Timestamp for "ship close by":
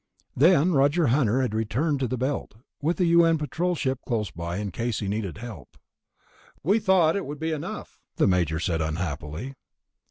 3.75-4.57